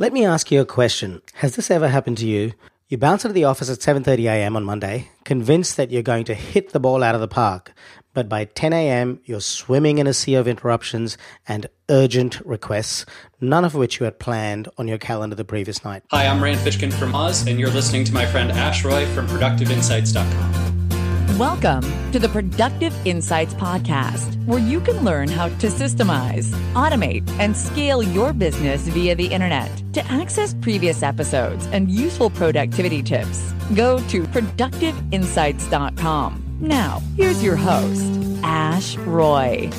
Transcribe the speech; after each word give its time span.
Let 0.00 0.14
me 0.14 0.24
ask 0.24 0.50
you 0.50 0.62
a 0.62 0.64
question. 0.64 1.20
Has 1.34 1.56
this 1.56 1.70
ever 1.70 1.86
happened 1.86 2.16
to 2.18 2.26
you? 2.26 2.54
You 2.88 2.96
bounce 2.96 3.26
into 3.26 3.34
the 3.34 3.44
office 3.44 3.68
at 3.68 3.80
7:30 3.80 4.30
a.m. 4.30 4.56
on 4.56 4.64
Monday, 4.64 5.10
convinced 5.26 5.76
that 5.76 5.90
you're 5.90 6.00
going 6.00 6.24
to 6.24 6.32
hit 6.32 6.70
the 6.70 6.80
ball 6.80 7.02
out 7.02 7.14
of 7.14 7.20
the 7.20 7.28
park, 7.28 7.74
but 8.14 8.26
by 8.26 8.46
10 8.46 8.72
a.m. 8.72 9.20
you're 9.26 9.42
swimming 9.42 9.98
in 9.98 10.06
a 10.06 10.14
sea 10.14 10.36
of 10.36 10.48
interruptions 10.48 11.18
and 11.46 11.66
urgent 11.90 12.40
requests, 12.46 13.04
none 13.42 13.62
of 13.62 13.74
which 13.74 14.00
you 14.00 14.04
had 14.04 14.18
planned 14.18 14.70
on 14.78 14.88
your 14.88 14.96
calendar 14.96 15.36
the 15.36 15.44
previous 15.44 15.84
night. 15.84 16.02
Hi, 16.10 16.26
I'm 16.26 16.42
Rand 16.42 16.60
Fishkin 16.60 16.90
from 16.90 17.12
Moz, 17.12 17.46
and 17.46 17.60
you're 17.60 17.68
listening 17.68 18.04
to 18.04 18.14
my 18.14 18.24
friend 18.24 18.50
Ash 18.52 18.82
Roy 18.82 19.04
from 19.14 19.26
ProductiveInsights.com. 19.26 20.79
Welcome 21.38 21.82
to 22.12 22.18
the 22.18 22.28
Productive 22.28 22.94
Insights 23.06 23.54
Podcast, 23.54 24.44
where 24.46 24.58
you 24.58 24.80
can 24.80 25.02
learn 25.04 25.28
how 25.28 25.48
to 25.48 25.66
systemize, 25.68 26.50
automate, 26.74 27.26
and 27.38 27.56
scale 27.56 28.02
your 28.02 28.32
business 28.34 28.86
via 28.88 29.14
the 29.14 29.26
internet. 29.26 29.70
To 29.94 30.04
access 30.06 30.52
previous 30.54 31.02
episodes 31.02 31.66
and 31.72 31.90
useful 31.90 32.28
productivity 32.30 33.02
tips, 33.02 33.52
go 33.74 33.98
to 34.08 34.22
productiveinsights.com. 34.24 36.44
Now, 36.60 37.00
here's 37.16 37.42
your 37.42 37.56
host, 37.56 38.12
Ash 38.42 38.96
Roy. 38.96 39.70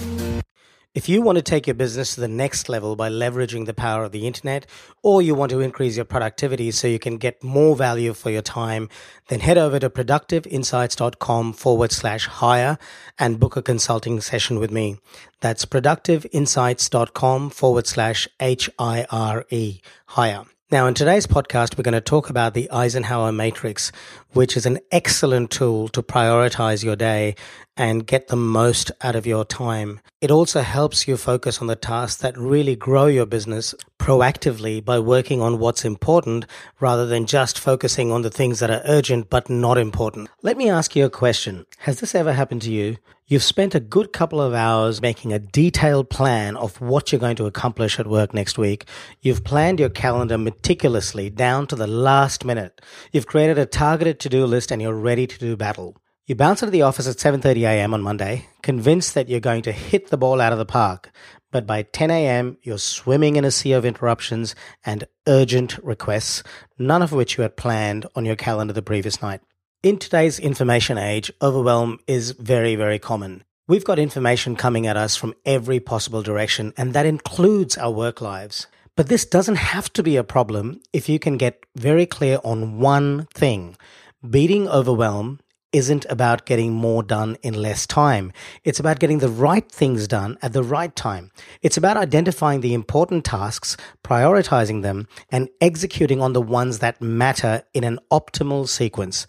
If 0.93 1.07
you 1.07 1.21
want 1.21 1.37
to 1.37 1.41
take 1.41 1.67
your 1.67 1.73
business 1.73 2.15
to 2.15 2.19
the 2.19 2.27
next 2.27 2.67
level 2.67 2.97
by 2.97 3.09
leveraging 3.09 3.65
the 3.65 3.73
power 3.73 4.03
of 4.03 4.11
the 4.11 4.27
internet, 4.27 4.65
or 5.01 5.21
you 5.21 5.33
want 5.33 5.51
to 5.51 5.61
increase 5.61 5.95
your 5.95 6.03
productivity 6.03 6.69
so 6.71 6.85
you 6.85 6.99
can 6.99 7.15
get 7.15 7.41
more 7.41 7.77
value 7.77 8.11
for 8.13 8.29
your 8.29 8.41
time, 8.41 8.89
then 9.29 9.39
head 9.39 9.57
over 9.57 9.79
to 9.79 9.89
productiveinsights.com 9.89 11.53
forward 11.53 11.93
slash 11.93 12.27
hire 12.27 12.77
and 13.17 13.39
book 13.39 13.55
a 13.55 13.61
consulting 13.61 14.19
session 14.19 14.59
with 14.59 14.69
me. 14.69 14.97
That's 15.39 15.63
productiveinsights.com 15.63 17.51
forward 17.51 17.87
slash 17.87 18.27
H 18.41 18.69
I 18.77 19.05
R 19.09 19.45
E, 19.49 19.79
hire. 20.07 20.43
Now, 20.71 20.87
in 20.87 20.93
today's 20.93 21.27
podcast, 21.27 21.77
we're 21.77 21.83
going 21.83 21.93
to 21.93 22.01
talk 22.01 22.29
about 22.29 22.53
the 22.53 22.71
Eisenhower 22.71 23.33
Matrix, 23.33 23.91
which 24.31 24.55
is 24.55 24.65
an 24.65 24.79
excellent 24.89 25.51
tool 25.51 25.89
to 25.89 26.01
prioritize 26.01 26.81
your 26.81 26.95
day 26.95 27.35
and 27.77 28.05
get 28.05 28.27
the 28.27 28.35
most 28.35 28.91
out 29.01 29.15
of 29.15 29.25
your 29.25 29.45
time. 29.45 29.99
It 30.19 30.29
also 30.29 30.61
helps 30.61 31.07
you 31.07 31.17
focus 31.17 31.61
on 31.61 31.67
the 31.67 31.75
tasks 31.75 32.21
that 32.21 32.37
really 32.37 32.75
grow 32.75 33.07
your 33.07 33.25
business 33.25 33.73
proactively 33.97 34.83
by 34.83 34.99
working 34.99 35.41
on 35.41 35.59
what's 35.59 35.85
important 35.85 36.45
rather 36.79 37.05
than 37.05 37.25
just 37.25 37.57
focusing 37.57 38.11
on 38.11 38.21
the 38.21 38.29
things 38.29 38.59
that 38.59 38.69
are 38.69 38.81
urgent 38.85 39.29
but 39.29 39.49
not 39.49 39.77
important. 39.77 40.29
Let 40.41 40.57
me 40.57 40.69
ask 40.69 40.95
you 40.95 41.05
a 41.05 41.09
question. 41.09 41.65
Has 41.79 41.99
this 41.99 42.13
ever 42.13 42.33
happened 42.33 42.61
to 42.63 42.71
you? 42.71 42.97
You've 43.27 43.43
spent 43.43 43.73
a 43.73 43.79
good 43.79 44.11
couple 44.11 44.41
of 44.41 44.53
hours 44.53 45.01
making 45.01 45.31
a 45.31 45.39
detailed 45.39 46.09
plan 46.09 46.57
of 46.57 46.81
what 46.81 47.11
you're 47.11 47.21
going 47.21 47.37
to 47.37 47.45
accomplish 47.45 47.97
at 47.97 48.05
work 48.05 48.33
next 48.33 48.57
week. 48.57 48.85
You've 49.21 49.45
planned 49.45 49.79
your 49.79 49.89
calendar 49.89 50.37
meticulously 50.37 51.29
down 51.29 51.65
to 51.67 51.77
the 51.77 51.87
last 51.87 52.43
minute. 52.43 52.81
You've 53.13 53.27
created 53.27 53.57
a 53.57 53.65
targeted 53.65 54.19
to-do 54.19 54.45
list 54.45 54.69
and 54.69 54.81
you're 54.81 54.93
ready 54.93 55.27
to 55.27 55.39
do 55.39 55.55
battle. 55.55 55.95
You 56.31 56.35
bounce 56.35 56.63
into 56.63 56.71
the 56.71 56.83
office 56.83 57.09
at 57.09 57.17
7:30 57.17 57.63
a.m. 57.63 57.93
on 57.93 58.01
Monday, 58.01 58.47
convinced 58.61 59.15
that 59.15 59.27
you're 59.27 59.41
going 59.41 59.63
to 59.63 59.73
hit 59.73 60.07
the 60.07 60.17
ball 60.17 60.39
out 60.39 60.53
of 60.53 60.59
the 60.59 60.65
park. 60.65 61.11
But 61.51 61.67
by 61.67 61.83
10 61.83 62.09
a.m., 62.09 62.55
you're 62.63 62.77
swimming 62.77 63.35
in 63.35 63.43
a 63.43 63.51
sea 63.51 63.73
of 63.73 63.83
interruptions 63.83 64.55
and 64.85 65.09
urgent 65.27 65.77
requests, 65.79 66.41
none 66.79 67.01
of 67.01 67.11
which 67.11 67.35
you 67.35 67.41
had 67.41 67.57
planned 67.57 68.05
on 68.15 68.23
your 68.23 68.37
calendar 68.37 68.71
the 68.71 68.81
previous 68.81 69.21
night. 69.21 69.41
In 69.83 69.97
today's 69.97 70.39
information 70.39 70.97
age, 70.97 71.33
overwhelm 71.41 71.99
is 72.07 72.31
very, 72.31 72.77
very 72.77 72.97
common. 72.97 73.43
We've 73.67 73.83
got 73.83 73.99
information 73.99 74.55
coming 74.55 74.87
at 74.87 74.95
us 74.95 75.17
from 75.17 75.35
every 75.45 75.81
possible 75.81 76.21
direction, 76.21 76.71
and 76.77 76.93
that 76.93 77.05
includes 77.05 77.77
our 77.77 77.91
work 77.91 78.21
lives. 78.21 78.67
But 78.95 79.09
this 79.09 79.25
doesn't 79.25 79.55
have 79.55 79.91
to 79.91 80.01
be 80.01 80.15
a 80.15 80.23
problem 80.23 80.79
if 80.93 81.09
you 81.09 81.19
can 81.19 81.35
get 81.35 81.65
very 81.75 82.05
clear 82.05 82.39
on 82.45 82.79
one 82.79 83.27
thing. 83.33 83.75
Beating 84.23 84.69
overwhelm 84.69 85.41
isn't 85.71 86.05
about 86.09 86.45
getting 86.45 86.71
more 86.71 87.03
done 87.03 87.37
in 87.41 87.53
less 87.53 87.87
time. 87.87 88.31
It's 88.63 88.79
about 88.79 88.99
getting 88.99 89.19
the 89.19 89.29
right 89.29 89.69
things 89.71 90.07
done 90.07 90.37
at 90.41 90.53
the 90.53 90.63
right 90.63 90.95
time. 90.95 91.31
It's 91.61 91.77
about 91.77 91.97
identifying 91.97 92.61
the 92.61 92.73
important 92.73 93.25
tasks, 93.25 93.77
prioritizing 94.03 94.81
them, 94.81 95.07
and 95.29 95.49
executing 95.59 96.21
on 96.21 96.33
the 96.33 96.41
ones 96.41 96.79
that 96.79 97.01
matter 97.01 97.63
in 97.73 97.83
an 97.83 97.99
optimal 98.11 98.67
sequence. 98.67 99.25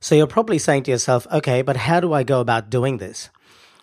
So 0.00 0.14
you're 0.14 0.26
probably 0.26 0.58
saying 0.58 0.84
to 0.84 0.90
yourself, 0.90 1.26
okay, 1.32 1.62
but 1.62 1.76
how 1.76 2.00
do 2.00 2.12
I 2.12 2.22
go 2.22 2.40
about 2.40 2.70
doing 2.70 2.98
this? 2.98 3.30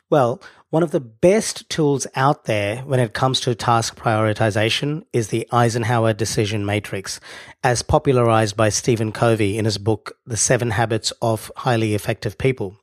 Well, 0.10 0.42
one 0.74 0.82
of 0.82 0.90
the 0.90 1.00
best 1.00 1.70
tools 1.70 2.08
out 2.16 2.46
there 2.46 2.78
when 2.78 3.00
it 3.00 3.14
comes 3.14 3.40
to 3.40 3.54
task 3.54 3.96
prioritization 3.96 5.04
is 5.14 5.28
the 5.28 5.48
Eisenhower 5.52 6.14
Decision 6.14 6.66
Matrix, 6.66 7.20
as 7.64 7.84
popularized 7.84 8.58
by 8.58 8.70
Stephen 8.70 9.12
Covey 9.12 9.60
in 9.60 9.66
his 9.66 9.78
book, 9.78 10.18
The 10.26 10.36
Seven 10.36 10.72
Habits 10.72 11.12
of 11.22 11.52
Highly 11.58 11.94
Effective 11.94 12.40
People. 12.40 12.76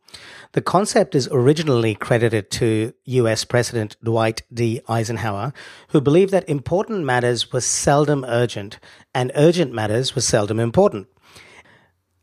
The 0.53 0.62
concept 0.62 1.17
is 1.17 1.29
originally 1.33 1.97
credited 1.97 2.53
to 2.53 2.95
US 3.06 3.43
President 3.43 3.97
Dwight 4.05 4.43
D. 4.55 4.81
Eisenhower, 4.89 5.53
who 5.89 6.00
believed 6.00 6.31
that 6.31 6.49
important 6.49 7.03
matters 7.03 7.53
were 7.53 7.61
seldom 7.61 8.25
urgent 8.29 8.79
and 9.12 9.33
urgent 9.34 9.73
matters 9.73 10.15
were 10.15 10.21
seldom 10.21 10.61
important. 10.61 11.09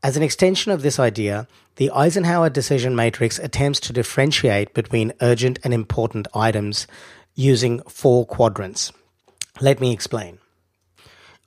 As 0.03 0.15
an 0.15 0.23
extension 0.23 0.71
of 0.71 0.83
this 0.83 0.99
idea, 0.99 1.47
the 1.77 1.89
Eisenhower 1.91 2.49
decision 2.49 2.95
matrix 2.95 3.39
attempts 3.39 3.79
to 3.81 3.93
differentiate 3.93 4.73
between 4.73 5.13
urgent 5.21 5.59
and 5.63 5.73
important 5.73 6.27
items 6.35 6.85
using 7.33 7.81
four 7.81 8.25
quadrants. 8.25 8.91
Let 9.59 9.81
me 9.81 9.91
explain. 9.91 10.37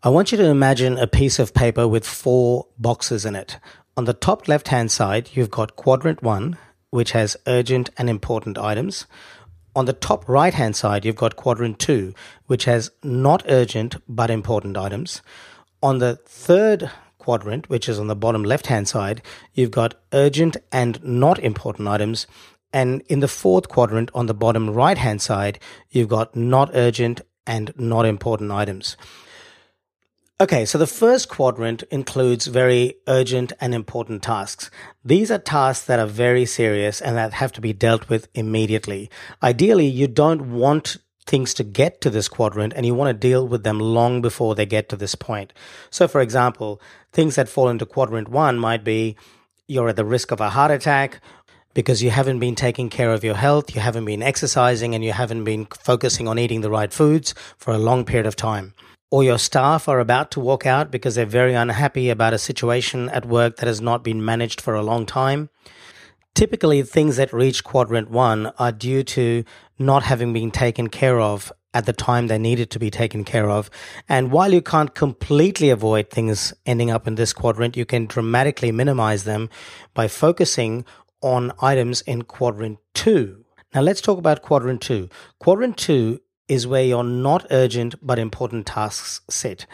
I 0.03 0.09
want 0.09 0.33
you 0.33 0.39
to 0.39 0.47
imagine 0.47 0.99
a 0.99 1.07
piece 1.07 1.39
of 1.39 1.55
paper 1.55 1.87
with 1.87 2.07
four 2.07 2.67
boxes 2.77 3.25
in 3.25 3.37
it. 3.37 3.59
On 3.97 4.05
the 4.05 4.15
top 4.15 4.49
left 4.49 4.69
hand 4.69 4.91
side, 4.91 5.31
you've 5.35 5.51
got 5.51 5.77
quadrant 5.77 6.23
one, 6.23 6.57
which 6.91 7.13
has 7.13 7.37
urgent 7.47 7.91
and 7.99 8.11
important 8.11 8.59
items. 8.59 9.07
On 9.77 9.85
the 9.85 9.93
top 9.93 10.29
right 10.29 10.55
hand 10.55 10.75
side, 10.75 11.05
you've 11.05 11.17
got 11.17 11.37
quadrant 11.37 11.79
two, 11.79 12.15
which 12.47 12.65
has 12.65 12.91
not 13.05 13.45
urgent 13.49 13.97
but 14.09 14.31
important 14.31 14.77
items. 14.77 15.23
On 15.83 15.99
the 15.99 16.17
third 16.25 16.91
quadrant, 17.21 17.71
which 17.71 17.89
is 17.89 18.01
on 18.01 18.09
the 18.09 18.17
bottom 18.17 18.43
left 18.43 18.67
hand 18.67 18.89
side, 18.89 19.23
you've 19.55 19.71
got 19.71 19.95
urgent 20.13 20.57
and 20.73 21.03
not 21.05 21.39
important 21.39 21.87
items. 21.87 22.27
And 22.73 23.03
in 23.03 23.21
the 23.21 23.29
fourth 23.29 23.69
quadrant 23.69 24.11
on 24.15 24.27
the 24.27 24.35
bottom 24.35 24.71
right 24.71 24.99
hand 24.99 25.23
side, 25.23 25.61
you've 25.91 26.09
got 26.09 26.35
not 26.35 26.71
urgent 26.75 27.21
and 27.47 27.73
not 27.77 28.07
important 28.07 28.51
items. 28.51 28.97
Okay, 30.41 30.65
so 30.65 30.79
the 30.79 30.87
first 30.87 31.29
quadrant 31.29 31.83
includes 31.91 32.47
very 32.47 32.95
urgent 33.07 33.53
and 33.61 33.75
important 33.75 34.23
tasks. 34.23 34.71
These 35.05 35.31
are 35.31 35.39
tasks 35.39 35.85
that 35.85 35.99
are 35.99 36.07
very 36.07 36.47
serious 36.47 37.03
and 37.03 37.15
that 37.17 37.35
have 37.35 37.53
to 37.53 37.61
be 37.61 37.75
dealt 37.75 38.09
with 38.09 38.29
immediately. 38.35 39.11
Ideally, 39.43 39.87
you 39.87 40.09
don't 40.09 40.53
want 40.53 40.97
things 41.27 41.55
to 41.55 41.65
get 41.65 42.01
to 42.01 42.11
this 42.11 42.29
quadrant 42.29 42.73
and 42.75 42.85
you 42.87 42.95
want 42.95 43.09
to 43.09 43.29
deal 43.29 43.47
with 43.47 43.63
them 43.63 43.79
long 43.79 44.21
before 44.21 44.55
they 44.55 44.67
get 44.67 44.89
to 44.89 44.97
this 44.97 45.15
point. 45.15 45.53
So, 45.91 46.09
for 46.09 46.21
example, 46.21 46.81
things 47.13 47.37
that 47.37 47.49
fall 47.49 47.69
into 47.69 47.87
quadrant 47.87 48.29
one 48.29 48.59
might 48.59 48.85
be 48.85 49.17
you're 49.69 49.89
at 49.89 49.97
the 49.97 50.05
risk 50.05 50.33
of 50.33 50.41
a 50.41 50.51
heart 50.51 50.71
attack 50.71 51.21
because 51.75 52.03
you 52.03 52.11
haven't 52.11 52.41
been 52.41 52.57
taking 52.57 52.89
care 52.89 53.13
of 53.13 53.23
your 53.23 53.37
health, 53.37 53.75
you 53.75 53.81
haven't 53.81 54.05
been 54.05 54.23
exercising, 54.23 54.95
and 54.95 55.05
you 55.05 55.13
haven't 55.13 55.45
been 55.45 55.67
focusing 55.67 56.27
on 56.27 56.39
eating 56.39 56.63
the 56.63 56.71
right 56.71 56.93
foods 56.93 57.35
for 57.57 57.73
a 57.73 57.79
long 57.79 58.05
period 58.05 58.27
of 58.27 58.35
time. 58.35 58.75
Or 59.13 59.23
your 59.25 59.39
staff 59.39 59.89
are 59.89 60.01
about 60.01 60.31
to 60.33 60.41
walk 60.41 60.67
out 60.67 60.91
because 60.91 61.15
they're 61.15 61.27
very 61.27 61.55
unhappy 61.55 62.11
about 62.11 62.35
a 62.35 62.39
situation 62.39 63.09
at 63.11 63.27
work 63.27 63.57
that 63.57 63.67
has 63.67 63.81
not 63.81 64.05
been 64.05 64.25
managed 64.25 64.61
for 64.61 64.75
a 64.75 64.83
long 64.83 65.07
time. 65.07 65.51
Typically, 66.35 66.83
things 66.83 67.17
that 67.17 67.33
reach 67.33 67.65
quadrant 67.65 68.11
one 68.11 68.47
are 68.59 68.73
due 68.73 69.03
to 69.03 69.45
not 69.79 70.05
having 70.05 70.33
been 70.33 70.51
taken 70.51 70.89
care 70.89 71.21
of 71.21 71.53
at 71.73 71.87
the 71.87 71.93
time 71.93 72.27
they 72.27 72.39
needed 72.39 72.71
to 72.71 72.79
be 72.79 72.91
taken 72.91 73.25
care 73.25 73.49
of. 73.49 73.71
And 74.09 74.33
while 74.33 74.53
you 74.53 74.63
can't 74.63 74.95
completely 74.95 75.71
avoid 75.71 76.11
things 76.11 76.53
ending 76.67 76.91
up 76.91 77.07
in 77.07 77.15
this 77.15 77.33
quadrant, 77.33 77.77
you 77.77 77.85
can 77.85 78.07
dramatically 78.07 78.73
minimize 78.73 79.25
them 79.25 79.49
by 79.95 80.09
focusing 80.09 80.85
on 81.21 81.53
items 81.61 82.01
in 82.03 82.23
quadrant 82.23 82.79
two. 82.95 83.45
Now 83.75 83.83
let's 83.83 84.01
talk 84.01 84.19
about 84.19 84.43
quadrant 84.43 84.81
two. 84.81 85.09
Quadrant 85.39 85.77
two 85.77 86.21
is 86.49 86.67
where 86.67 86.83
your 86.85 87.05
not 87.05 87.47
urgent 87.51 87.95
but 88.03 88.19
important 88.19 88.67
tasks 88.67 89.21
sit. 89.31 89.67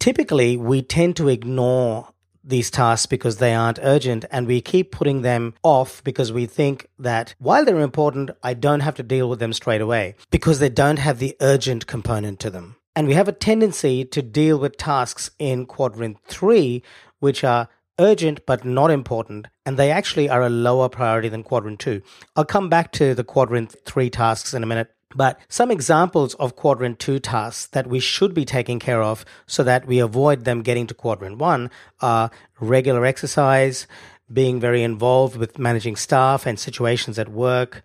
Typically, 0.00 0.56
we 0.56 0.82
tend 0.82 1.16
to 1.16 1.28
ignore 1.28 2.08
these 2.46 2.70
tasks 2.70 3.06
because 3.06 3.36
they 3.38 3.54
aren't 3.54 3.80
urgent 3.82 4.24
and 4.30 4.46
we 4.46 4.60
keep 4.60 4.92
putting 4.92 5.22
them 5.22 5.54
off 5.62 6.02
because 6.04 6.32
we 6.32 6.46
think 6.46 6.86
that 6.98 7.34
while 7.38 7.64
they're 7.64 7.80
important, 7.80 8.30
I 8.42 8.54
don't 8.54 8.80
have 8.80 8.94
to 8.96 9.02
deal 9.02 9.28
with 9.28 9.40
them 9.40 9.52
straight 9.52 9.80
away 9.80 10.14
because 10.30 10.58
they 10.58 10.68
don't 10.68 10.98
have 10.98 11.18
the 11.18 11.36
urgent 11.40 11.86
component 11.86 12.38
to 12.40 12.50
them. 12.50 12.76
And 12.94 13.06
we 13.06 13.14
have 13.14 13.28
a 13.28 13.32
tendency 13.32 14.04
to 14.06 14.22
deal 14.22 14.58
with 14.58 14.78
tasks 14.78 15.30
in 15.38 15.66
quadrant 15.66 16.18
three, 16.26 16.82
which 17.18 17.44
are 17.44 17.68
urgent 17.98 18.44
but 18.46 18.64
not 18.64 18.90
important, 18.90 19.48
and 19.64 19.76
they 19.76 19.90
actually 19.90 20.28
are 20.28 20.42
a 20.42 20.50
lower 20.50 20.88
priority 20.88 21.28
than 21.28 21.42
quadrant 21.42 21.80
two. 21.80 22.02
I'll 22.34 22.44
come 22.44 22.68
back 22.68 22.92
to 22.92 23.14
the 23.14 23.24
quadrant 23.24 23.74
three 23.84 24.10
tasks 24.10 24.54
in 24.54 24.62
a 24.62 24.66
minute. 24.66 24.90
But 25.16 25.40
some 25.48 25.70
examples 25.70 26.34
of 26.34 26.56
quadrant 26.56 26.98
two 26.98 27.18
tasks 27.18 27.66
that 27.68 27.86
we 27.86 28.00
should 28.00 28.34
be 28.34 28.44
taking 28.44 28.78
care 28.78 29.02
of 29.02 29.24
so 29.46 29.64
that 29.64 29.86
we 29.86 29.98
avoid 29.98 30.44
them 30.44 30.62
getting 30.62 30.86
to 30.88 30.94
quadrant 30.94 31.38
one 31.38 31.70
are 32.00 32.30
regular 32.60 33.06
exercise, 33.06 33.86
being 34.30 34.60
very 34.60 34.82
involved 34.82 35.36
with 35.36 35.58
managing 35.58 35.96
staff 35.96 36.46
and 36.46 36.60
situations 36.60 37.18
at 37.18 37.30
work, 37.30 37.82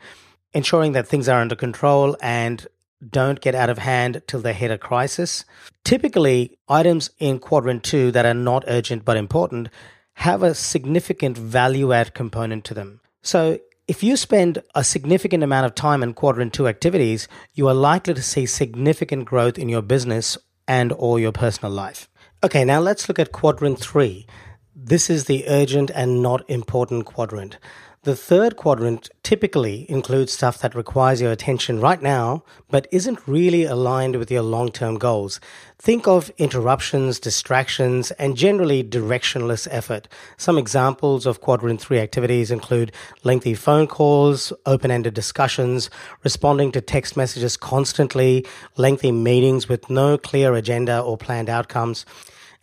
ensuring 0.54 0.92
that 0.92 1.08
things 1.08 1.30
are 1.30 1.40
under 1.40 1.56
control 1.56 2.18
and 2.22 2.68
don't 3.10 3.40
get 3.40 3.56
out 3.56 3.70
of 3.70 3.78
hand 3.78 4.22
till 4.28 4.42
they 4.42 4.54
hit 4.54 4.70
a 4.70 4.78
crisis. 4.78 5.46
Typically, 5.86 6.58
items 6.68 7.10
in 7.18 7.40
quadrant 7.40 7.84
two 7.84 8.12
that 8.12 8.26
are 8.26 8.34
not 8.34 8.66
urgent 8.68 9.06
but 9.06 9.18
important 9.18 9.70
have 10.16 10.44
a 10.44 10.54
significant 10.54 11.38
value 11.38 11.94
add 11.94 12.14
component 12.14 12.66
to 12.66 12.74
them. 12.74 13.00
So, 13.24 13.60
if 13.92 14.02
you 14.02 14.16
spend 14.16 14.64
a 14.74 14.86
significant 14.86 15.44
amount 15.44 15.66
of 15.66 15.76
time 15.76 16.02
in 16.02 16.14
quadrant 16.14 16.54
two 16.54 16.66
activities, 16.66 17.28
you 17.56 17.68
are 17.68 17.74
likely 17.74 18.14
to 18.14 18.22
see 18.22 18.46
significant 18.46 19.26
growth 19.26 19.60
in 19.60 19.68
your 19.68 19.82
business 19.82 20.38
and 20.66 20.94
or 20.94 21.20
your 21.20 21.34
personal 21.34 21.74
life. 21.74 22.08
Okay, 22.42 22.64
now 22.64 22.80
let's 22.80 23.10
look 23.10 23.20
at 23.20 23.34
quadrant 23.34 23.82
three. 23.82 24.26
This 24.74 25.10
is 25.10 25.26
the 25.26 25.44
urgent 25.50 25.92
and 25.94 26.22
not 26.22 26.50
important 26.50 27.04
quadrant. 27.04 27.58
The 28.04 28.16
third 28.16 28.56
quadrant 28.56 29.12
typically 29.22 29.86
includes 29.88 30.34
stuff 30.34 30.58
that 30.62 30.74
requires 30.74 31.22
your 31.22 31.32
attention 31.32 31.80
right 31.80 32.02
now, 32.02 32.44
but 32.68 32.88
isn't 32.92 33.28
really 33.28 33.64
aligned 33.66 34.16
with 34.16 34.32
your 34.32 34.42
long 34.42 34.72
term 34.72 34.98
goals. 34.98 35.40
Think 35.78 36.08
of 36.08 36.32
interruptions, 36.40 37.20
distractions, 37.20 38.10
and 38.18 38.36
generally 38.36 38.84
directionless 38.84 39.68
effort. 39.70 40.08
Some 40.36 40.58
examples 40.58 41.28
of 41.28 41.42
quadrant 41.42 41.80
three 41.80 42.00
activities 42.00 42.50
include 42.50 42.92
lengthy 43.24 43.54
phone 43.54 43.86
calls, 43.86 44.52
open 44.66 44.90
ended 44.90 45.14
discussions, 45.14 45.92
responding 46.24 46.72
to 46.72 46.82
text 46.82 47.16
messages 47.16 47.56
constantly, 47.56 48.48
lengthy 48.78 49.12
meetings 49.12 49.70
with 49.70 49.92
no 49.92 50.18
clear 50.18 50.56
agenda 50.56 51.00
or 51.00 51.20
planned 51.20 51.50
outcomes. 51.50 52.08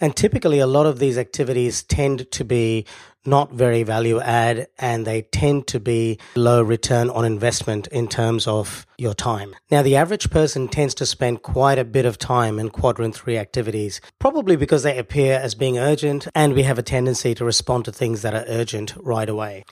And 0.00 0.14
typically, 0.14 0.60
a 0.60 0.66
lot 0.66 0.86
of 0.86 0.98
these 0.98 1.18
activities 1.18 1.82
tend 1.82 2.30
to 2.30 2.44
be 2.44 2.86
not 3.26 3.52
very 3.52 3.82
value 3.82 4.20
add 4.20 4.68
and 4.78 5.06
they 5.06 5.22
tend 5.22 5.66
to 5.66 5.80
be 5.80 6.18
low 6.34 6.62
return 6.62 7.10
on 7.10 7.24
investment 7.24 7.86
in 7.88 8.08
terms 8.08 8.46
of 8.46 8.86
your 8.96 9.12
time. 9.12 9.54
Now, 9.70 9.82
the 9.82 9.96
average 9.96 10.30
person 10.30 10.68
tends 10.68 10.94
to 10.94 11.06
spend 11.06 11.42
quite 11.42 11.78
a 11.78 11.84
bit 11.84 12.06
of 12.06 12.18
time 12.18 12.58
in 12.58 12.70
quadrant 12.70 13.14
three 13.14 13.36
activities, 13.36 14.00
probably 14.18 14.56
because 14.56 14.82
they 14.82 14.96
appear 14.96 15.34
as 15.38 15.54
being 15.54 15.78
urgent 15.78 16.26
and 16.34 16.54
we 16.54 16.62
have 16.62 16.78
a 16.78 16.82
tendency 16.82 17.34
to 17.34 17.44
respond 17.44 17.84
to 17.84 17.92
things 17.92 18.22
that 18.22 18.34
are 18.34 18.44
urgent 18.48 18.94
right 18.96 19.28
away. 19.28 19.64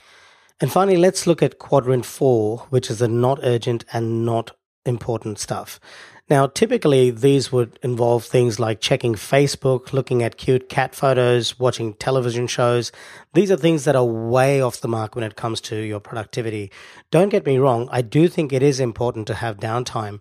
And 0.60 0.72
finally, 0.72 0.96
let's 0.96 1.26
look 1.26 1.42
at 1.42 1.58
quadrant 1.58 2.06
four, 2.06 2.66
which 2.70 2.90
is 2.90 2.98
the 2.98 3.08
not 3.08 3.40
urgent 3.42 3.84
and 3.92 4.24
not 4.24 4.52
important 4.84 5.38
stuff. 5.38 5.78
Now, 6.28 6.48
typically, 6.48 7.12
these 7.12 7.52
would 7.52 7.78
involve 7.82 8.24
things 8.24 8.58
like 8.58 8.80
checking 8.80 9.14
Facebook, 9.14 9.92
looking 9.92 10.24
at 10.24 10.36
cute 10.36 10.68
cat 10.68 10.92
photos, 10.92 11.56
watching 11.60 11.94
television 11.94 12.48
shows. 12.48 12.90
These 13.34 13.52
are 13.52 13.56
things 13.56 13.84
that 13.84 13.94
are 13.94 14.04
way 14.04 14.60
off 14.60 14.80
the 14.80 14.88
mark 14.88 15.14
when 15.14 15.22
it 15.22 15.36
comes 15.36 15.60
to 15.62 15.76
your 15.76 16.00
productivity. 16.00 16.72
Don't 17.12 17.28
get 17.28 17.46
me 17.46 17.58
wrong, 17.58 17.88
I 17.92 18.02
do 18.02 18.26
think 18.26 18.52
it 18.52 18.62
is 18.62 18.80
important 18.80 19.28
to 19.28 19.34
have 19.34 19.58
downtime. 19.58 20.18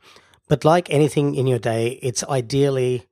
But 0.48 0.63
like 0.63 0.92
anything 0.92 1.34
in 1.34 1.48
your 1.48 1.57
day, 1.57 2.00
it's 2.04 2.24
ideally 2.25 3.08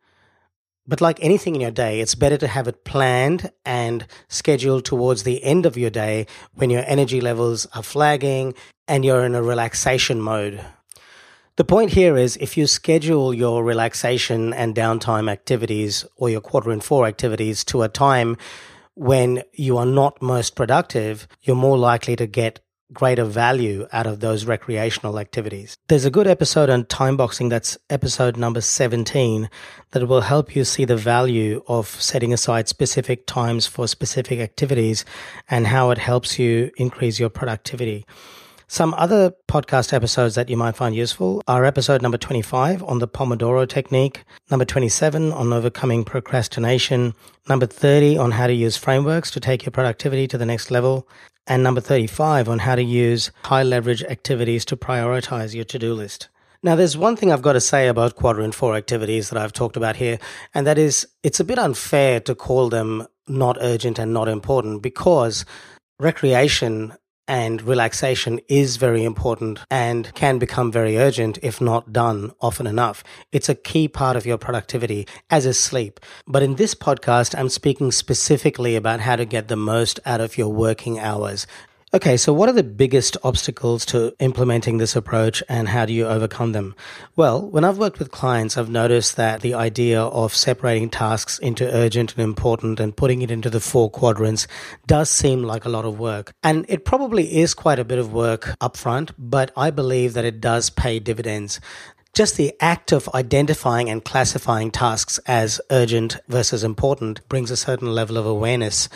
but 0.85 0.99
like 0.99 1.23
anything 1.23 1.55
in 1.55 1.61
your 1.61 1.71
day, 1.71 2.01
it's 2.01 2.13
better 2.13 2.37
to 2.37 2.47
have 2.47 2.67
it 2.67 2.83
planned 2.83 3.51
and 3.63 4.05
scheduled 4.27 4.83
towards 4.83 5.23
the 5.23 5.41
end 5.41 5.65
of 5.65 5.77
your 5.77 5.89
day 5.89 6.27
when 6.55 6.69
your 6.69 6.83
energy 6.85 7.21
levels 7.21 7.65
are 7.73 7.83
flagging 7.83 8.53
and 8.85 9.05
you're 9.05 9.23
in 9.23 9.33
a 9.33 9.41
relaxation 9.41 10.19
mode. 10.19 10.59
The 11.55 11.63
point 11.63 11.91
here 11.91 12.17
is 12.17 12.35
if 12.37 12.57
you 12.57 12.65
schedule 12.65 13.31
your 13.31 13.63
relaxation 13.63 14.53
and 14.53 14.73
downtime 14.73 15.29
activities 15.29 16.03
or 16.15 16.27
your 16.27 16.41
quadrant 16.41 16.83
four 16.83 17.05
activities 17.05 17.63
to 17.65 17.83
a 17.83 17.89
time 17.89 18.37
when 18.95 19.43
you 19.53 19.77
are 19.77 19.85
not 19.85 20.19
most 20.19 20.55
productive, 20.55 21.27
you're 21.43 21.55
more 21.55 21.77
likely 21.77 22.15
to 22.15 22.25
get 22.25 22.59
greater 22.91 23.23
value 23.23 23.87
out 23.93 24.07
of 24.07 24.19
those 24.19 24.45
recreational 24.45 25.19
activities. 25.19 25.77
There's 25.89 26.05
a 26.05 26.11
good 26.11 26.25
episode 26.25 26.71
on 26.71 26.85
time 26.85 27.17
boxing 27.17 27.49
that's 27.49 27.77
episode 27.87 28.35
number 28.35 28.61
17 28.61 29.47
that 29.91 30.07
will 30.07 30.21
help 30.21 30.55
you 30.55 30.63
see 30.63 30.85
the 30.85 30.97
value 30.97 31.61
of 31.67 31.87
setting 31.87 32.33
aside 32.33 32.67
specific 32.67 33.27
times 33.27 33.67
for 33.67 33.87
specific 33.87 34.39
activities 34.39 35.05
and 35.51 35.67
how 35.67 35.91
it 35.91 35.99
helps 35.99 36.39
you 36.39 36.71
increase 36.77 37.19
your 37.19 37.29
productivity. 37.29 38.05
Some 38.67 38.93
other 38.95 39.33
podcast 39.47 39.93
episodes 39.93 40.35
that 40.35 40.49
you 40.49 40.57
might 40.57 40.75
find 40.75 40.95
useful 40.95 41.43
are 41.47 41.65
episode 41.65 42.01
number 42.01 42.17
25 42.17 42.81
on 42.83 42.99
the 42.99 43.07
Pomodoro 43.07 43.67
technique, 43.67 44.23
number 44.49 44.65
27 44.65 45.31
on 45.33 45.53
overcoming 45.53 46.03
procrastination, 46.03 47.13
number 47.49 47.65
30 47.65 48.17
on 48.17 48.31
how 48.31 48.47
to 48.47 48.53
use 48.53 48.77
frameworks 48.77 49.29
to 49.31 49.39
take 49.39 49.65
your 49.65 49.71
productivity 49.71 50.27
to 50.27 50.37
the 50.37 50.45
next 50.45 50.71
level, 50.71 51.07
and 51.45 51.61
number 51.61 51.81
35 51.81 52.47
on 52.47 52.59
how 52.59 52.75
to 52.75 52.83
use 52.83 53.31
high 53.43 53.63
leverage 53.63 54.03
activities 54.03 54.63
to 54.65 54.77
prioritize 54.77 55.53
your 55.53 55.65
to 55.65 55.77
do 55.77 55.93
list. 55.93 56.29
Now, 56.65 56.77
there's 56.77 56.95
one 56.95 57.17
thing 57.17 57.31
I've 57.31 57.41
got 57.41 57.53
to 57.53 57.61
say 57.61 57.89
about 57.89 58.15
quadrant 58.15 58.55
four 58.55 58.75
activities 58.77 59.29
that 59.29 59.37
I've 59.37 59.51
talked 59.51 59.75
about 59.75 59.97
here, 59.97 60.17
and 60.53 60.65
that 60.65 60.77
is 60.77 61.05
it's 61.21 61.41
a 61.41 61.43
bit 61.43 61.59
unfair 61.59 62.21
to 62.21 62.33
call 62.33 62.69
them 62.69 63.05
not 63.27 63.57
urgent 63.59 63.99
and 63.99 64.13
not 64.13 64.29
important 64.29 64.81
because 64.81 65.43
recreation 65.99 66.93
and 67.27 67.61
relaxation 67.61 68.39
is 68.47 68.77
very 68.77 69.03
important 69.03 69.59
and 69.69 70.13
can 70.13 70.39
become 70.39 70.71
very 70.71 70.97
urgent 70.97 71.39
if 71.41 71.61
not 71.61 71.93
done 71.93 72.31
often 72.41 72.67
enough. 72.67 73.03
It's 73.31 73.49
a 73.49 73.55
key 73.55 73.87
part 73.87 74.15
of 74.15 74.25
your 74.25 74.37
productivity, 74.37 75.07
as 75.29 75.45
is 75.45 75.59
sleep. 75.59 75.99
But 76.27 76.43
in 76.43 76.55
this 76.55 76.75
podcast, 76.75 77.37
I'm 77.37 77.49
speaking 77.49 77.91
specifically 77.91 78.75
about 78.75 78.99
how 78.99 79.15
to 79.15 79.25
get 79.25 79.47
the 79.47 79.55
most 79.55 79.99
out 80.05 80.21
of 80.21 80.37
your 80.37 80.49
working 80.49 80.99
hours. 80.99 81.47
Okay, 81.95 82.17
so 82.17 82.33
what 82.33 82.49
are 82.49 82.53
the 82.53 82.63
biggest 82.63 83.17
obstacles 83.23 83.85
to 83.85 84.15
implementing 84.17 84.79
this 84.79 84.95
approach 84.95 85.43
and 85.47 85.67
how 85.67 85.85
do 85.85 85.93
you 85.93 86.07
overcome 86.07 86.51
them? 86.51 86.75
Well, 87.15 87.47
when 87.47 87.63
I've 87.63 87.77
worked 87.77 87.99
with 87.99 88.09
clients, 88.09 88.57
I've 88.57 88.67
noticed 88.67 89.15
that 89.17 89.41
the 89.41 89.53
idea 89.53 90.01
of 90.01 90.33
separating 90.33 90.89
tasks 90.89 91.37
into 91.37 91.71
urgent 91.71 92.15
and 92.15 92.23
important 92.23 92.79
and 92.79 92.97
putting 92.97 93.21
it 93.21 93.29
into 93.29 93.51
the 93.51 93.59
four 93.59 93.91
quadrants 93.91 94.47
does 94.87 95.07
seem 95.07 95.43
like 95.43 95.65
a 95.65 95.69
lot 95.69 95.85
of 95.85 95.99
work. 95.99 96.33
And 96.41 96.65
it 96.67 96.83
probably 96.83 97.37
is 97.37 97.53
quite 97.53 97.77
a 97.77 97.85
bit 97.85 97.99
of 97.99 98.11
work 98.11 98.57
upfront, 98.59 99.11
but 99.19 99.51
I 99.55 99.69
believe 99.69 100.13
that 100.15 100.25
it 100.25 100.41
does 100.41 100.71
pay 100.71 100.97
dividends. 100.97 101.59
Just 102.15 102.37
the 102.37 102.53
act 102.59 102.91
of 102.91 103.09
identifying 103.15 103.89
and 103.89 104.05
classifying 104.05 104.69
tasks 104.69 105.19
as 105.25 105.59
urgent 105.71 106.17
versus 106.27 106.63
important 106.63 107.27
brings 107.27 107.49
a 107.49 107.57
certain 107.57 107.91
level 107.91 108.17
of 108.17 108.25
awareness, 108.27 108.87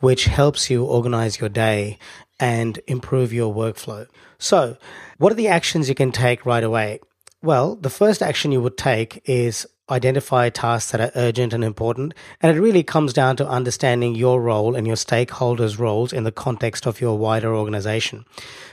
which 0.00 0.26
helps 0.26 0.68
you 0.68 0.84
organize 0.84 1.40
your 1.40 1.48
day 1.48 1.98
and 2.38 2.78
improve 2.86 3.32
your 3.32 3.54
workflow. 3.54 4.06
So, 4.38 4.76
what 5.18 5.32
are 5.32 5.36
the 5.36 5.48
actions 5.48 5.88
you 5.88 5.94
can 5.94 6.12
take 6.12 6.44
right 6.44 6.64
away? 6.64 7.00
Well, 7.42 7.76
the 7.76 7.90
first 7.90 8.22
action 8.22 8.52
you 8.52 8.60
would 8.60 8.76
take 8.76 9.22
is 9.24 9.66
identify 9.90 10.48
tasks 10.48 10.90
that 10.90 11.00
are 11.00 11.12
urgent 11.14 11.52
and 11.52 11.62
important. 11.62 12.14
And 12.40 12.56
it 12.56 12.60
really 12.60 12.82
comes 12.82 13.12
down 13.12 13.36
to 13.36 13.48
understanding 13.48 14.14
your 14.14 14.40
role 14.40 14.74
and 14.74 14.86
your 14.86 14.96
stakeholders' 14.96 15.78
roles 15.78 16.12
in 16.12 16.24
the 16.24 16.32
context 16.32 16.86
of 16.86 17.00
your 17.00 17.16
wider 17.16 17.54
organization. 17.54 18.24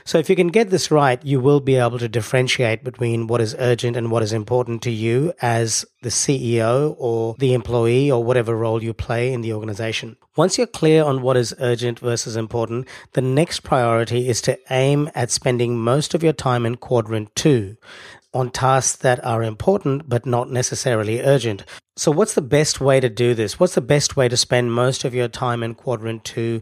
So 0.04 0.18
if 0.18 0.28
you 0.28 0.36
can 0.36 0.48
get 0.48 0.70
this 0.70 0.90
right, 0.90 1.24
you 1.24 1.40
will 1.40 1.60
be 1.60 1.76
able 1.76 1.98
to 1.98 2.08
differentiate 2.08 2.82
between 2.82 3.26
what 3.26 3.40
is 3.40 3.54
urgent 3.58 3.96
and 3.96 4.10
what 4.10 4.22
is 4.22 4.32
important 4.32 4.82
to 4.82 4.90
you 4.90 5.32
as 5.40 5.84
the 6.02 6.08
CEO 6.10 6.94
or 6.98 7.34
the 7.38 7.54
employee 7.54 8.10
or 8.10 8.22
whatever 8.22 8.56
role 8.56 8.82
you 8.82 8.92
play 8.92 9.32
in 9.32 9.40
the 9.40 9.52
organization. 9.52 10.16
Once 10.36 10.58
you're 10.58 10.66
clear 10.66 11.04
on 11.04 11.22
what 11.22 11.36
is 11.36 11.54
urgent 11.60 12.00
versus 12.00 12.36
important, 12.36 12.88
the 13.12 13.22
next 13.22 13.60
priority 13.60 14.28
is 14.28 14.40
to 14.42 14.58
aim 14.70 15.08
at 15.14 15.30
spending 15.30 15.78
most 15.78 16.12
of 16.12 16.24
your 16.24 16.32
time 16.32 16.66
in 16.66 16.76
quadrant 16.76 17.34
two 17.36 17.76
on 18.34 18.50
tasks 18.50 18.96
that 18.96 19.24
are 19.24 19.42
important 19.42 20.08
but 20.08 20.26
not 20.26 20.50
necessarily 20.50 21.22
urgent. 21.22 21.64
So, 21.96 22.10
what's 22.10 22.34
the 22.34 22.42
best 22.42 22.80
way 22.80 23.00
to 23.00 23.08
do 23.08 23.34
this? 23.34 23.60
What's 23.60 23.74
the 23.74 23.80
best 23.80 24.16
way 24.16 24.28
to 24.28 24.36
spend 24.36 24.72
most 24.72 25.04
of 25.04 25.14
your 25.14 25.28
time 25.28 25.62
in 25.62 25.74
quadrant 25.74 26.24
two? 26.24 26.60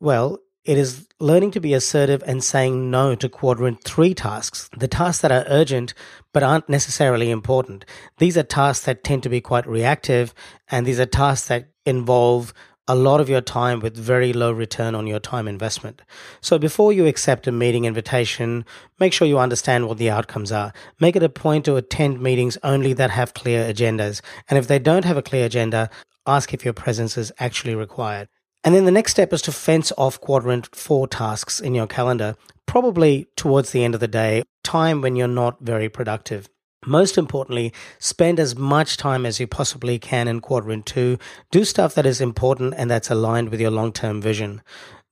Well, 0.00 0.38
it 0.64 0.76
is 0.76 1.08
learning 1.18 1.52
to 1.52 1.60
be 1.60 1.72
assertive 1.72 2.22
and 2.26 2.44
saying 2.44 2.90
no 2.90 3.14
to 3.14 3.28
quadrant 3.28 3.82
three 3.84 4.12
tasks, 4.12 4.68
the 4.76 4.86
tasks 4.86 5.22
that 5.22 5.32
are 5.32 5.44
urgent 5.48 5.94
but 6.32 6.42
aren't 6.42 6.68
necessarily 6.68 7.30
important. 7.30 7.84
These 8.18 8.36
are 8.36 8.42
tasks 8.42 8.84
that 8.84 9.02
tend 9.02 9.22
to 9.22 9.30
be 9.30 9.40
quite 9.40 9.66
reactive, 9.66 10.34
and 10.70 10.86
these 10.86 11.00
are 11.00 11.06
tasks 11.06 11.48
that 11.48 11.70
involve 11.86 12.52
a 12.88 12.94
lot 12.94 13.20
of 13.20 13.28
your 13.28 13.42
time 13.42 13.80
with 13.80 13.96
very 13.96 14.32
low 14.32 14.50
return 14.50 14.94
on 14.94 15.06
your 15.06 15.20
time 15.20 15.46
investment. 15.46 16.00
So 16.40 16.58
before 16.58 16.92
you 16.92 17.06
accept 17.06 17.46
a 17.46 17.52
meeting 17.52 17.84
invitation, 17.84 18.64
make 18.98 19.12
sure 19.12 19.28
you 19.28 19.38
understand 19.38 19.86
what 19.86 19.98
the 19.98 20.08
outcomes 20.08 20.50
are. 20.50 20.72
Make 20.98 21.14
it 21.14 21.22
a 21.22 21.28
point 21.28 21.66
to 21.66 21.76
attend 21.76 22.22
meetings 22.22 22.56
only 22.64 22.94
that 22.94 23.10
have 23.10 23.34
clear 23.34 23.70
agendas. 23.70 24.22
And 24.48 24.58
if 24.58 24.66
they 24.66 24.78
don't 24.78 25.04
have 25.04 25.18
a 25.18 25.22
clear 25.22 25.44
agenda, 25.44 25.90
ask 26.26 26.54
if 26.54 26.64
your 26.64 26.74
presence 26.74 27.18
is 27.18 27.30
actually 27.38 27.74
required. 27.74 28.28
And 28.64 28.74
then 28.74 28.86
the 28.86 28.90
next 28.90 29.12
step 29.12 29.32
is 29.32 29.42
to 29.42 29.52
fence 29.52 29.92
off 29.98 30.20
quadrant 30.20 30.74
four 30.74 31.06
tasks 31.06 31.60
in 31.60 31.74
your 31.74 31.86
calendar, 31.86 32.36
probably 32.66 33.28
towards 33.36 33.70
the 33.70 33.84
end 33.84 33.94
of 33.94 34.00
the 34.00 34.08
day, 34.08 34.42
time 34.64 35.00
when 35.02 35.14
you're 35.14 35.28
not 35.28 35.60
very 35.60 35.88
productive. 35.88 36.48
Most 36.88 37.18
importantly, 37.18 37.74
spend 37.98 38.40
as 38.40 38.56
much 38.56 38.96
time 38.96 39.26
as 39.26 39.38
you 39.38 39.46
possibly 39.46 39.98
can 39.98 40.26
in 40.26 40.40
quadrant 40.40 40.86
two. 40.86 41.18
Do 41.50 41.64
stuff 41.64 41.94
that 41.94 42.06
is 42.06 42.18
important 42.18 42.72
and 42.78 42.90
that's 42.90 43.10
aligned 43.10 43.50
with 43.50 43.60
your 43.60 43.70
long 43.70 43.92
term 43.92 44.22
vision. 44.22 44.62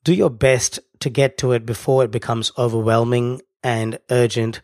Do 0.03 0.15
your 0.15 0.31
best 0.31 0.81
to 1.01 1.11
get 1.11 1.37
to 1.39 1.53
it 1.53 1.67
before 1.67 2.03
it 2.03 2.11
becomes 2.11 2.51
overwhelming 2.57 3.43
and 3.63 3.99
urgent 4.11 4.63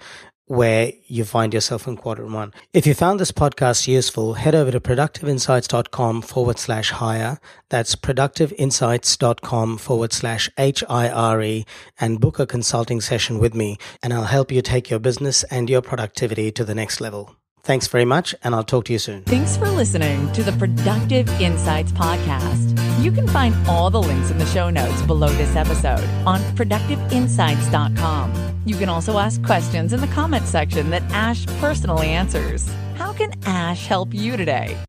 where 0.53 0.93
you 1.07 1.25
find 1.25 1.55
yourself 1.55 1.89
in 1.89 1.97
quadrant 1.97 2.31
one. 2.31 2.53
If 2.75 2.87
you 2.87 2.93
found 2.93 3.19
this 3.19 3.33
podcast 3.33 3.89
useful, 3.89 4.35
head 4.35 4.55
over 4.55 4.71
to 4.71 4.81
productiveinsights.com 4.81 6.23
forward 6.23 6.59
slash 6.59 6.91
hire. 6.91 7.41
That's 7.71 7.97
productiveinsights.com 7.97 9.79
forward 9.79 10.13
slash 10.13 10.51
H 10.59 10.85
I 10.91 11.09
R 11.09 11.43
E 11.43 11.65
and 11.99 12.21
book 12.21 12.39
a 12.39 12.47
consulting 12.47 13.01
session 13.01 13.39
with 13.39 13.55
me, 13.55 13.79
and 14.03 14.13
I'll 14.13 14.25
help 14.25 14.53
you 14.53 14.61
take 14.61 14.91
your 14.91 15.01
business 15.01 15.43
and 15.45 15.71
your 15.71 15.81
productivity 15.81 16.53
to 16.53 16.65
the 16.65 16.75
next 16.75 17.01
level. 17.01 17.35
Thanks 17.65 17.87
very 17.87 18.05
much, 18.05 18.35
and 18.43 18.57
I'll 18.57 18.65
talk 18.65 18.87
to 18.87 18.93
you 18.93 18.99
soon. 18.99 19.23
Thanks 19.23 19.57
for 19.57 19.69
listening 19.69 20.33
to 20.33 20.43
the 20.43 20.51
Productive 20.53 21.29
Insights 21.41 21.93
Podcast. 21.93 22.77
You 23.01 23.13
can 23.13 23.29
find 23.29 23.55
all 23.69 23.89
the 23.89 24.03
links 24.03 24.33
in 24.33 24.39
the 24.39 24.47
show 24.47 24.69
notes 24.69 25.01
below 25.03 25.29
this 25.29 25.55
episode 25.55 26.03
on 26.27 26.41
productiveinsights.com. 26.57 28.63
You 28.65 28.75
can 28.77 28.89
also 28.89 29.19
ask 29.19 29.41
questions 29.45 29.93
in 29.93 30.01
the 30.01 30.09
comment 30.09 30.47
section 30.47 30.91
that 30.91 31.03
Ash 31.13 31.47
personally 31.61 32.09
answers. 32.09 32.69
How 32.97 33.13
can 33.13 33.33
Ash 33.45 33.87
help 33.87 34.13
you 34.13 34.37
today? 34.37 34.77